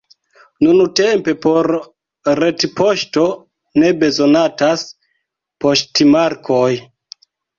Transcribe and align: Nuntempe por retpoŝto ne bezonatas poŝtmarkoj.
Nuntempe 0.67 1.33
por 1.43 1.67
retpoŝto 2.39 3.25
ne 3.83 3.91
bezonatas 4.05 4.87
poŝtmarkoj. 5.65 6.73